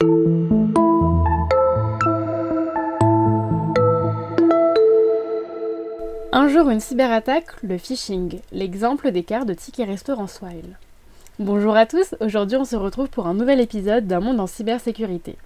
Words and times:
Un 0.00 0.06
jour, 6.48 6.70
une 6.70 6.78
cyberattaque, 6.78 7.60
le 7.64 7.78
phishing, 7.78 8.38
l'exemple 8.52 9.10
des 9.10 9.24
cartes 9.24 9.48
de 9.48 9.54
tickets 9.54 9.88
restaurant 9.88 10.28
Swile. 10.28 10.78
Bonjour 11.40 11.76
à 11.76 11.84
tous, 11.84 12.14
aujourd'hui 12.20 12.56
on 12.56 12.64
se 12.64 12.76
retrouve 12.76 13.08
pour 13.08 13.26
un 13.26 13.34
nouvel 13.34 13.60
épisode 13.60 14.06
d'un 14.06 14.20
monde 14.20 14.38
en 14.38 14.46
cybersécurité. 14.46 15.36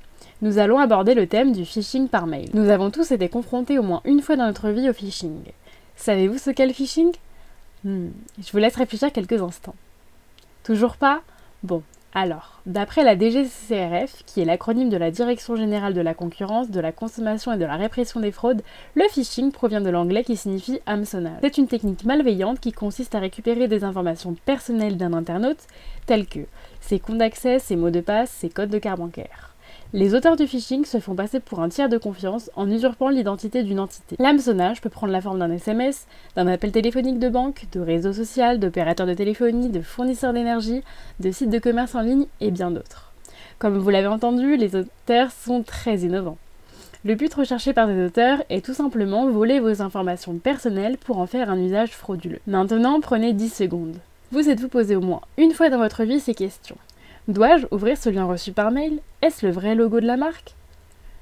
Nous 0.43 0.59
allons 0.59 0.79
aborder 0.79 1.15
le 1.15 1.27
thème 1.27 1.53
du 1.53 1.65
phishing 1.65 2.09
par 2.09 2.27
mail. 2.27 2.51
Nous 2.53 2.69
avons 2.69 2.91
tous 2.91 3.11
été 3.11 3.31
confrontés 3.31 3.79
au 3.79 3.83
moins 3.83 4.03
une 4.05 4.21
fois 4.21 4.37
dans 4.37 4.45
notre 4.47 4.69
vie 4.69 4.91
au 4.91 4.93
phishing. 4.93 5.45
Savez-vous 5.97 6.37
ce 6.37 6.51
qu'est 6.51 6.67
le 6.67 6.75
phishing? 6.75 7.13
Hmm, 7.85 8.09
Je 8.39 8.53
vous 8.53 8.59
laisse 8.59 8.77
réfléchir 8.77 9.11
quelques 9.13 9.41
instants. 9.41 9.77
Toujours 10.63 10.99
pas? 10.99 11.23
Bon, 11.63 11.83
alors, 12.15 12.61
d'après 12.67 13.05
la 13.05 13.17
DGCCRF, 13.19 14.23
qui 14.27 14.43
est 14.43 14.45
l'acronyme 14.45 14.91
de 14.91 14.99
la 14.99 15.11
Direction 15.11 15.57
générale 15.57 15.95
de 15.95 16.03
la 16.03 16.13
concurrence, 16.13 16.71
de 16.71 16.81
la 16.81 16.93
consommation 16.93 17.53
et 17.53 17.57
de 17.57 17.65
la 17.65 17.77
répression 17.77 18.21
des 18.21 18.33
fraudes, 18.33 18.61
le 18.95 19.05
phishing 19.09 19.51
provient 19.51 19.81
de 19.81 19.89
l'anglais 19.89 20.23
qui 20.23 20.37
signifie 20.37 20.81
hameçonnage. 20.85 21.39
C'est 21.43 21.57
une 21.57 21.69
technique 21.69 22.05
malveillante 22.05 22.61
qui 22.61 22.73
consiste 22.73 23.15
à 23.15 23.19
récupérer 23.19 23.67
des 23.67 23.83
informations 23.83 24.37
personnelles 24.45 24.99
d'un 24.99 25.15
internaute, 25.15 25.67
telles 26.05 26.27
que 26.27 26.41
ses 26.83 26.99
comptes 26.99 27.17
d'accès, 27.17 27.59
ses 27.59 27.77
mots 27.77 27.89
de 27.89 28.03
passe, 28.03 28.31
ses 28.31 28.51
codes 28.51 28.71
de 28.71 28.79
carte 28.79 28.99
bancaire. 28.99 29.55
Les 29.95 30.15
auteurs 30.15 30.37
du 30.37 30.47
phishing 30.47 30.87
se 30.87 31.01
font 31.01 31.15
passer 31.15 31.39
pour 31.39 31.61
un 31.61 31.69
tiers 31.69 31.91
de 31.91 31.99
confiance 31.99 32.51
en 32.57 32.71
usurpant 32.71 33.11
l'identité 33.11 33.63
d'une 33.63 33.79
entité. 33.79 34.17
L'hameçonnage 34.19 34.81
peut 34.81 34.89
prendre 34.89 35.13
la 35.13 35.21
forme 35.21 35.41
d'un 35.41 35.51
SMS, 35.51 36.07
d'un 36.35 36.47
appel 36.47 36.73
téléphonique 36.73 37.19
de 37.19 37.29
banque, 37.29 37.67
de 37.73 37.81
réseau 37.81 38.15
social, 38.15 38.59
d'opérateurs 38.59 39.07
de 39.07 39.13
téléphonie, 39.13 39.69
de 39.69 39.83
fournisseurs 39.83 40.33
d'énergie, 40.33 40.83
de 41.21 41.31
sites 41.31 41.51
de 41.51 41.59
commerce 41.59 41.95
en 41.95 42.01
ligne 42.01 42.25
et 42.41 42.51
bien 42.51 42.71
d'autres. 42.71 43.13
Comme 43.59 43.77
vous 43.77 43.91
l'avez 43.91 44.07
entendu, 44.07 44.57
les 44.57 44.77
auteurs 44.77 45.31
sont 45.31 45.63
très 45.63 45.99
innovants. 45.99 46.39
Le 47.05 47.15
but 47.15 47.35
recherché 47.35 47.75
par 47.75 47.87
ces 47.87 48.03
auteurs 48.03 48.43
est 48.49 48.65
tout 48.65 48.73
simplement 48.73 49.29
voler 49.29 49.61
vos 49.61 49.83
informations 49.83 50.39
personnelles 50.39 50.97
pour 50.97 51.19
en 51.19 51.27
faire 51.27 51.51
un 51.51 51.61
usage 51.61 51.91
frauduleux. 51.91 52.41
Maintenant, 52.47 53.03
prenez 53.03 53.35
10 53.35 53.55
secondes. 53.55 53.97
Vous 54.31 54.49
êtes-vous 54.49 54.69
posé 54.69 54.97
au 54.97 55.03
moins 55.03 55.21
une 55.37 55.53
fois 55.53 55.69
dans 55.69 55.77
votre 55.77 56.05
vie 56.05 56.19
ces 56.19 56.35
questions 56.35 56.79
Dois-je 57.29 57.67
ouvrir 57.71 57.97
ce 57.97 58.09
lien 58.09 58.25
reçu 58.25 58.51
par 58.51 58.73
mail? 58.73 58.99
Est-ce 59.23 59.47
le 59.47 59.53
vrai 59.53 59.77
logo 59.77 60.01
de 60.01 60.07
la 60.07 60.17
marque? 60.17 60.57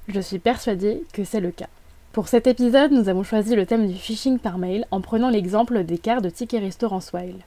Je 0.07 0.19
suis 0.19 0.39
persuadée 0.39 1.03
que 1.13 1.23
c'est 1.23 1.39
le 1.39 1.51
cas. 1.51 1.67
Pour 2.11 2.27
cet 2.27 2.47
épisode, 2.47 2.91
nous 2.91 3.07
avons 3.07 3.21
choisi 3.21 3.55
le 3.55 3.67
thème 3.67 3.87
du 3.87 3.93
phishing 3.93 4.39
par 4.39 4.57
mail 4.57 4.87
en 4.89 4.99
prenant 4.99 5.29
l'exemple 5.29 5.83
des 5.83 5.99
cartes 5.99 6.23
de 6.23 6.31
tickets 6.31 6.59
restaurant 6.59 7.01
Swile. 7.01 7.37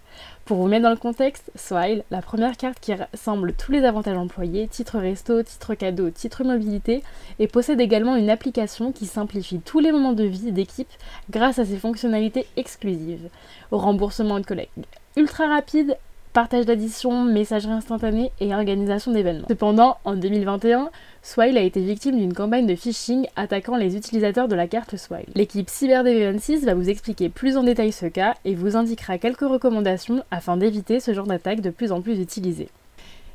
Pour 0.44 0.58
vous 0.58 0.68
mettre 0.68 0.84
dans 0.84 0.90
le 0.90 0.96
contexte, 0.96 1.50
Swile, 1.56 2.04
la 2.12 2.22
première 2.22 2.56
carte 2.56 2.78
qui 2.78 2.94
rassemble 2.94 3.54
tous 3.54 3.72
les 3.72 3.82
avantages 3.82 4.16
employés, 4.16 4.68
titre 4.68 5.00
resto, 5.00 5.42
titre 5.42 5.74
cadeau, 5.74 6.10
titre 6.10 6.44
mobilité, 6.44 7.02
et 7.40 7.48
possède 7.48 7.80
également 7.80 8.14
une 8.14 8.30
application 8.30 8.92
qui 8.92 9.06
simplifie 9.06 9.58
tous 9.58 9.80
les 9.80 9.90
moments 9.90 10.12
de 10.12 10.24
vie 10.24 10.52
d'équipe 10.52 10.92
grâce 11.28 11.58
à 11.58 11.64
ses 11.64 11.76
fonctionnalités 11.76 12.46
exclusives. 12.56 13.28
Remboursement 13.72 14.38
de 14.38 14.46
collègues 14.46 14.68
ultra 15.16 15.46
rapide, 15.46 15.96
partage 16.34 16.66
d'additions, 16.66 17.24
messagerie 17.24 17.72
instantanée 17.72 18.32
et 18.40 18.52
organisation 18.52 19.12
d'événements. 19.12 19.46
Cependant, 19.48 19.98
en 20.04 20.16
2021, 20.16 20.90
Swile 21.22 21.56
a 21.56 21.62
été 21.62 21.80
victime 21.80 22.18
d'une 22.18 22.34
campagne 22.34 22.66
de 22.66 22.74
phishing 22.74 23.26
attaquant 23.36 23.76
les 23.76 23.96
utilisateurs 23.96 24.48
de 24.48 24.56
la 24.56 24.66
carte 24.66 24.96
Swile. 24.96 25.28
L'équipe 25.36 25.68
CyberDV26 25.68 26.64
va 26.64 26.74
vous 26.74 26.90
expliquer 26.90 27.28
plus 27.28 27.56
en 27.56 27.62
détail 27.62 27.92
ce 27.92 28.06
cas 28.06 28.34
et 28.44 28.56
vous 28.56 28.76
indiquera 28.76 29.16
quelques 29.16 29.48
recommandations 29.48 30.24
afin 30.32 30.56
d'éviter 30.56 30.98
ce 30.98 31.14
genre 31.14 31.28
d'attaque 31.28 31.60
de 31.60 31.70
plus 31.70 31.92
en 31.92 32.02
plus 32.02 32.20
utilisée. 32.20 32.68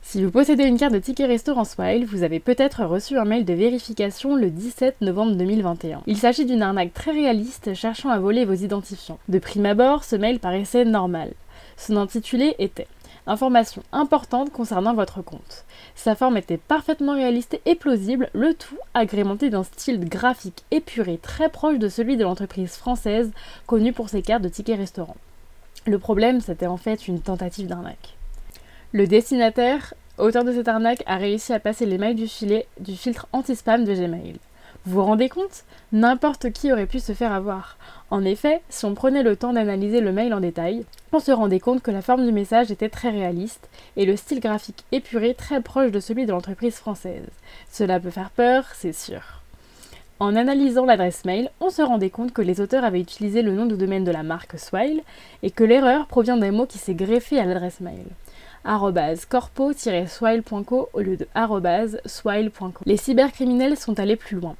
Si 0.01 0.23
vous 0.23 0.31
possédez 0.31 0.65
une 0.65 0.77
carte 0.77 0.93
de 0.93 0.99
ticket 0.99 1.25
restaurant 1.25 1.63
Swile, 1.63 2.05
vous 2.05 2.23
avez 2.23 2.39
peut-être 2.41 2.83
reçu 2.83 3.17
un 3.17 3.25
mail 3.25 3.45
de 3.45 3.53
vérification 3.53 4.35
le 4.35 4.49
17 4.49 5.01
novembre 5.01 5.35
2021. 5.35 6.01
Il 6.05 6.17
s'agit 6.17 6.45
d'une 6.45 6.63
arnaque 6.63 6.93
très 6.93 7.11
réaliste 7.11 7.73
cherchant 7.75 8.09
à 8.09 8.19
voler 8.19 8.43
vos 8.43 8.53
identifiants. 8.53 9.19
De 9.29 9.39
prime 9.39 9.65
abord, 9.65 10.03
ce 10.03 10.17
mail 10.17 10.39
paraissait 10.39 10.83
normal. 10.83 11.31
Son 11.79 11.95
intitulé 11.95 12.55
était 12.59 12.87
Information 13.25 13.83
importante 13.91 14.51
concernant 14.51 14.93
votre 14.93 15.21
compte. 15.21 15.65
Sa 15.95 16.15
forme 16.15 16.35
était 16.35 16.57
parfaitement 16.57 17.13
réaliste 17.13 17.59
et 17.65 17.75
plausible, 17.75 18.29
le 18.33 18.53
tout 18.53 18.77
agrémenté 18.93 19.49
d'un 19.49 19.63
style 19.63 20.03
graphique 20.07 20.63
épuré 20.71 21.17
très 21.21 21.47
proche 21.47 21.79
de 21.79 21.87
celui 21.87 22.17
de 22.17 22.23
l'entreprise 22.23 22.75
française 22.75 23.31
connue 23.65 23.93
pour 23.93 24.09
ses 24.09 24.21
cartes 24.21 24.41
de 24.41 24.49
tickets 24.49 24.77
restaurant. 24.77 25.15
Le 25.85 25.99
problème, 25.99 26.41
c'était 26.41 26.67
en 26.67 26.77
fait 26.77 27.07
une 27.07 27.21
tentative 27.21 27.67
d'arnaque. 27.67 28.15
Le 28.91 29.07
destinataire, 29.07 29.93
auteur 30.17 30.43
de 30.43 30.51
cette 30.51 30.67
arnaque, 30.67 31.03
a 31.05 31.15
réussi 31.15 31.53
à 31.53 31.59
passer 31.59 31.85
les 31.85 31.97
mails 31.97 32.15
du 32.15 32.27
filet 32.27 32.67
du 32.79 32.95
filtre 32.95 33.27
anti-spam 33.31 33.85
de 33.85 33.93
Gmail. 33.93 34.35
Vous 34.89 34.95
vous 34.95 35.05
rendez 35.05 35.29
compte? 35.29 35.65
N'importe 35.91 36.51
qui 36.51 36.73
aurait 36.73 36.87
pu 36.87 36.97
se 36.99 37.11
faire 37.11 37.31
avoir. 37.31 37.77
En 38.09 38.25
effet, 38.25 38.63
si 38.69 38.85
on 38.85 38.95
prenait 38.95 39.21
le 39.21 39.35
temps 39.35 39.53
d'analyser 39.53 40.01
le 40.01 40.11
mail 40.11 40.33
en 40.33 40.39
détail, 40.39 40.83
on 41.13 41.19
se 41.19 41.31
rendait 41.31 41.59
compte 41.59 41.83
que 41.83 41.91
la 41.91 42.01
forme 42.01 42.25
du 42.25 42.31
message 42.31 42.71
était 42.71 42.89
très 42.89 43.11
réaliste 43.11 43.69
et 43.97 44.07
le 44.07 44.15
style 44.15 44.39
graphique 44.39 44.85
épuré 44.91 45.35
très 45.35 45.61
proche 45.61 45.91
de 45.91 45.99
celui 45.99 46.25
de 46.25 46.31
l'entreprise 46.31 46.73
française. 46.77 47.27
Cela 47.69 47.99
peut 47.99 48.09
faire 48.09 48.31
peur, 48.31 48.65
c'est 48.73 48.93
sûr. 48.93 49.21
En 50.19 50.35
analysant 50.35 50.85
l'adresse 50.85 51.23
mail, 51.23 51.51
on 51.59 51.69
se 51.69 51.83
rendait 51.83 52.09
compte 52.09 52.33
que 52.33 52.41
les 52.41 52.59
auteurs 52.59 52.83
avaient 52.83 52.99
utilisé 52.99 53.43
le 53.43 53.53
nom 53.53 53.67
de 53.67 53.75
domaine 53.75 54.05
de 54.05 54.11
la 54.11 54.23
marque 54.23 54.57
Swile 54.57 55.03
et 55.43 55.51
que 55.51 55.63
l'erreur 55.63 56.07
provient 56.07 56.37
d'un 56.37 56.51
mot 56.51 56.65
qui 56.65 56.79
s'est 56.79 56.95
greffé 56.95 57.37
à 57.37 57.45
l'adresse 57.45 57.79
mail 57.79 58.07
corpo-swile.co 59.29 60.89
au 60.93 60.99
lieu 60.99 61.15
de 61.15 61.27
swile.co. 62.05 62.83
Les 62.85 62.97
cybercriminels 62.97 63.77
sont 63.77 63.99
allés 63.99 64.15
plus 64.15 64.39
loin. 64.39 64.55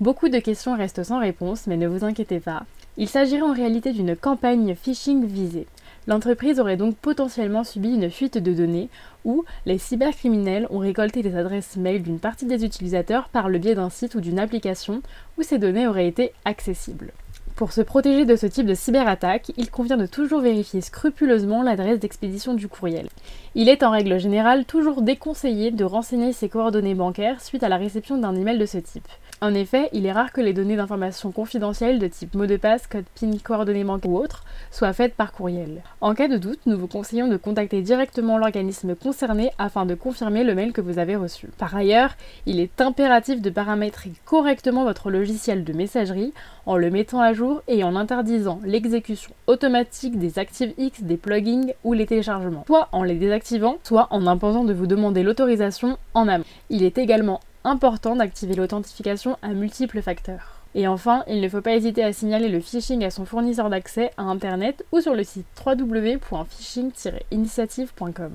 Beaucoup 0.00 0.28
de 0.28 0.40
questions 0.40 0.76
restent 0.76 1.04
sans 1.04 1.20
réponse, 1.20 1.68
mais 1.68 1.76
ne 1.76 1.86
vous 1.86 2.04
inquiétez 2.04 2.40
pas. 2.40 2.64
Il 2.96 3.08
s'agirait 3.08 3.42
en 3.42 3.52
réalité 3.52 3.92
d'une 3.92 4.16
campagne 4.16 4.74
phishing 4.74 5.24
visée. 5.24 5.68
L'entreprise 6.08 6.58
aurait 6.58 6.76
donc 6.76 6.96
potentiellement 6.96 7.62
subi 7.62 7.94
une 7.94 8.10
fuite 8.10 8.36
de 8.36 8.52
données 8.52 8.88
où 9.24 9.44
les 9.66 9.78
cybercriminels 9.78 10.66
ont 10.70 10.78
récolté 10.78 11.22
les 11.22 11.36
adresses 11.36 11.76
mail 11.76 12.02
d'une 12.02 12.18
partie 12.18 12.46
des 12.46 12.64
utilisateurs 12.64 13.28
par 13.28 13.48
le 13.48 13.58
biais 13.58 13.76
d'un 13.76 13.88
site 13.88 14.16
ou 14.16 14.20
d'une 14.20 14.40
application 14.40 15.00
où 15.38 15.44
ces 15.44 15.58
données 15.58 15.86
auraient 15.86 16.08
été 16.08 16.32
accessibles. 16.44 17.12
Pour 17.60 17.72
se 17.72 17.82
protéger 17.82 18.24
de 18.24 18.36
ce 18.36 18.46
type 18.46 18.64
de 18.64 18.72
cyberattaque, 18.72 19.52
il 19.58 19.70
convient 19.70 19.98
de 19.98 20.06
toujours 20.06 20.40
vérifier 20.40 20.80
scrupuleusement 20.80 21.62
l'adresse 21.62 22.00
d'expédition 22.00 22.54
du 22.54 22.68
courriel. 22.68 23.10
Il 23.54 23.68
est 23.68 23.82
en 23.82 23.90
règle 23.90 24.18
générale 24.18 24.64
toujours 24.64 25.02
déconseillé 25.02 25.70
de 25.70 25.84
renseigner 25.84 26.32
ses 26.32 26.48
coordonnées 26.48 26.94
bancaires 26.94 27.42
suite 27.42 27.62
à 27.62 27.68
la 27.68 27.76
réception 27.76 28.16
d'un 28.16 28.34
email 28.34 28.56
de 28.56 28.64
ce 28.64 28.78
type. 28.78 29.06
En 29.42 29.52
effet, 29.52 29.90
il 29.92 30.06
est 30.06 30.12
rare 30.12 30.32
que 30.32 30.40
les 30.40 30.54
données 30.54 30.76
d'information 30.76 31.32
confidentielles 31.32 31.98
de 31.98 32.06
type 32.06 32.34
mot 32.34 32.46
de 32.46 32.56
passe, 32.56 32.86
code 32.86 33.04
PIN, 33.14 33.32
coordonnées 33.42 33.84
bancaires 33.84 34.10
ou 34.10 34.18
autres 34.18 34.44
soient 34.70 34.92
faites 34.92 35.14
par 35.14 35.32
courriel. 35.32 35.82
En 36.00 36.14
cas 36.14 36.28
de 36.28 36.36
doute, 36.38 36.60
nous 36.64 36.78
vous 36.78 36.86
conseillons 36.86 37.28
de 37.28 37.36
contacter 37.36 37.82
directement 37.82 38.38
l'organisme 38.38 38.94
concerné 38.94 39.50
afin 39.58 39.84
de 39.84 39.94
confirmer 39.94 40.44
le 40.44 40.54
mail 40.54 40.72
que 40.72 40.80
vous 40.80 40.98
avez 40.98 41.16
reçu. 41.16 41.48
Par 41.58 41.74
ailleurs, 41.74 42.16
il 42.46 42.60
est 42.60 42.80
impératif 42.80 43.42
de 43.42 43.50
paramétrer 43.50 44.12
correctement 44.24 44.84
votre 44.84 45.10
logiciel 45.10 45.64
de 45.64 45.72
messagerie 45.72 46.32
en 46.66 46.76
le 46.76 46.90
mettant 46.90 47.20
à 47.20 47.32
jour 47.32 47.62
et 47.68 47.84
en 47.84 47.96
interdisant 47.96 48.60
l'exécution 48.64 49.32
automatique 49.46 50.18
des 50.18 50.38
ActiveX, 50.38 51.02
des 51.02 51.16
plugins 51.16 51.72
ou 51.84 51.92
les 51.92 52.06
téléchargements, 52.06 52.64
soit 52.66 52.88
en 52.92 53.02
les 53.02 53.16
désactivant, 53.16 53.78
soit 53.82 54.08
en 54.10 54.26
imposant 54.26 54.64
de 54.64 54.72
vous 54.72 54.86
demander 54.86 55.22
l'autorisation 55.22 55.98
en 56.14 56.28
amont. 56.28 56.44
Il 56.68 56.82
est 56.82 56.98
également 56.98 57.40
important 57.64 58.16
d'activer 58.16 58.54
l'authentification 58.54 59.36
à 59.42 59.48
multiples 59.48 60.02
facteurs. 60.02 60.60
Et 60.74 60.86
enfin, 60.86 61.24
il 61.26 61.40
ne 61.40 61.48
faut 61.48 61.62
pas 61.62 61.74
hésiter 61.74 62.04
à 62.04 62.12
signaler 62.12 62.48
le 62.48 62.60
phishing 62.60 63.04
à 63.04 63.10
son 63.10 63.24
fournisseur 63.24 63.70
d'accès 63.70 64.12
à 64.16 64.22
Internet 64.22 64.84
ou 64.92 65.00
sur 65.00 65.14
le 65.14 65.24
site 65.24 65.46
www.phishing-initiative.com. 65.66 68.30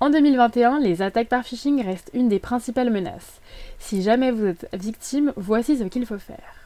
En 0.00 0.08
2021, 0.10 0.80
les 0.80 1.02
attaques 1.02 1.28
par 1.28 1.44
phishing 1.44 1.84
restent 1.84 2.10
une 2.14 2.28
des 2.28 2.40
principales 2.40 2.90
menaces. 2.90 3.40
Si 3.78 4.02
jamais 4.02 4.32
vous 4.32 4.46
êtes 4.46 4.66
victime, 4.72 5.32
voici 5.36 5.76
ce 5.76 5.84
qu'il 5.84 6.06
faut 6.06 6.18
faire. 6.18 6.61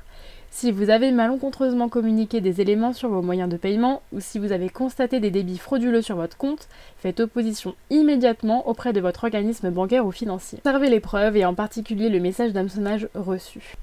Si 0.51 0.73
vous 0.73 0.89
avez 0.89 1.13
malencontreusement 1.13 1.89
communiqué 1.89 2.41
des 2.41 2.61
éléments 2.61 2.93
sur 2.93 3.11
vos 3.11 3.21
moyens 3.21 3.51
de 3.51 3.57
paiement 3.57 4.03
ou 4.13 4.21
si 4.21 4.39
vous 4.39 4.53
avez 4.53 4.71
constaté 4.71 5.21
des 5.21 5.31
débits 5.31 5.59
frauduleux 5.59 6.03
sur 6.03 6.17
votre 6.17 6.37
compte, 6.37 6.69
faites 6.97 7.21
opposition 7.21 7.75
immédiatement 7.91 8.67
auprès 8.69 8.93
de 8.93 9.01
votre 9.01 9.25
organisme 9.25 9.71
bancaire 9.71 10.07
ou 10.07 10.13
financier. 10.13 10.59
Observez 10.65 10.89
les 10.89 11.01
preuves 11.01 11.37
et 11.37 11.45
en 11.45 11.55
particulier 11.55 12.09
le 12.09 12.21
message 12.21 12.53
d'hameçonnage 12.53 13.09
reçu. 13.15 13.75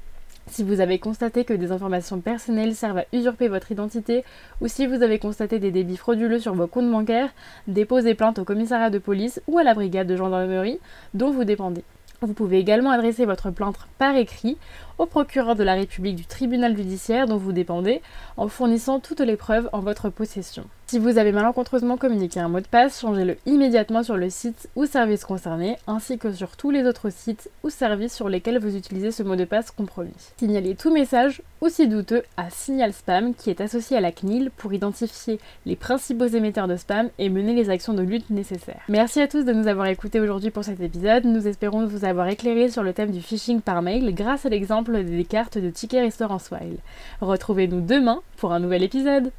Si 0.48 0.64
vous 0.64 0.82
avez 0.82 1.00
constaté 1.00 1.46
que 1.46 1.54
des 1.54 1.72
informations 1.72 2.20
personnelles 2.20 2.76
servent 2.76 2.98
à 2.98 3.06
usurper 3.14 3.48
votre 3.48 3.72
identité 3.72 4.26
ou 4.60 4.68
si 4.68 4.88
vous 4.88 5.02
avez 5.02 5.18
constaté 5.18 5.60
des 5.60 5.72
débits 5.72 5.96
frauduleux 5.96 6.40
sur 6.40 6.54
vos 6.54 6.68
comptes 6.68 6.92
bancaires, 6.92 7.30
déposez 7.68 8.14
plainte 8.14 8.40
au 8.40 8.44
commissariat 8.44 8.90
de 8.90 8.98
police 8.98 9.42
ou 9.48 9.58
à 9.58 9.64
la 9.64 9.74
brigade 9.74 10.08
de 10.08 10.18
gendarmerie 10.18 10.80
dont 11.14 11.32
vous 11.32 11.46
dépendez. 11.46 11.84
Vous 12.22 12.34
pouvez 12.34 12.60
également 12.60 12.92
adresser 12.92 13.26
votre 13.26 13.52
plainte 13.52 13.76
par 13.98 14.16
écrit 14.16 14.58
au 14.98 15.06
procureur 15.06 15.56
de 15.56 15.64
la 15.64 15.74
République 15.74 16.16
du 16.16 16.26
tribunal 16.26 16.76
judiciaire 16.76 17.28
dont 17.28 17.38
vous 17.38 17.52
dépendez 17.52 18.02
en 18.38 18.48
fournissant 18.48 19.00
toutes 19.00 19.22
les 19.22 19.38
preuves 19.38 19.70
en 19.74 19.80
votre 19.80 20.10
possession. 20.10 20.66
Si 20.94 21.00
vous 21.00 21.18
avez 21.18 21.32
malencontreusement 21.32 21.98
communiqué 21.98 22.40
un 22.40 22.50
mot 22.50 22.60
de 22.60 22.68
passe, 22.68 23.00
changez-le 23.00 23.38
immédiatement 23.48 24.04
sur 24.04 24.16
le 24.16 24.30
site 24.30 24.70
ou 24.76 24.86
service 24.86 25.26
concerné, 25.26 25.78
ainsi 25.88 26.20
que 26.20 26.32
sur 26.32 26.56
tous 26.56 26.70
les 26.70 26.86
autres 26.86 27.10
sites 27.10 27.50
ou 27.64 27.72
services 27.72 28.14
sur 28.14 28.30
lesquels 28.30 28.60
vous 28.60 28.76
utilisez 28.76 29.12
ce 29.12 29.24
mot 29.24 29.36
de 29.36 29.46
passe 29.46 29.72
compromis. 29.72 30.12
Signalez 30.38 30.76
tout 30.76 30.94
message, 30.94 31.42
aussi 31.62 31.88
douteux, 31.88 32.22
à 32.38 32.50
Signal 32.52 32.94
Spam, 32.94 33.34
qui 33.34 33.50
est 33.50 33.62
associé 33.62 33.98
à 33.98 34.02
la 34.02 34.12
CNIL 34.12 34.52
pour 34.56 34.74
identifier 34.74 35.40
les 35.66 35.76
principaux 35.76 36.28
émetteurs 36.28 36.68
de 36.68 36.76
spam 36.76 37.10
et 37.18 37.30
mener 37.30 37.54
les 37.54 37.70
actions 37.70 37.94
de 37.94 38.04
lutte 38.04 38.30
nécessaires. 38.30 38.84
Merci 38.88 39.22
à 39.22 39.28
tous 39.28 39.46
de 39.46 39.54
nous 39.54 39.68
avoir 39.68 39.88
écoutés 39.88 40.20
aujourd'hui 40.20 40.52
pour 40.52 40.64
cet 40.64 40.80
épisode. 40.82 41.26
Nous 41.26 41.48
espérons 41.48 41.88
vous 41.88 42.06
avoir 42.06 42.28
éclairé 42.28 42.70
sur 42.70 42.84
le 42.84 42.94
thème 42.94 43.12
du 43.12 43.22
phishing 43.22 43.62
par 43.62 43.82
mail 43.82 44.14
grâce 44.14 44.46
à 44.46 44.50
l'exemple 44.50 44.83
des 44.84 45.26
cartes 45.26 45.58
de 45.58 45.70
tickets 45.70 46.02
restaurant 46.02 46.40
Swile. 46.40 46.78
Retrouvez-nous 47.22 47.82
demain 47.82 48.22
pour 48.38 48.54
un 48.54 48.60
nouvel 48.60 48.84
épisode. 48.84 49.32